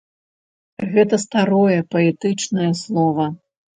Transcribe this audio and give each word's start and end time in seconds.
Гэта 0.95 1.19
старое, 1.25 1.77
паэтычнае 1.93 2.71
слова. 2.83 3.33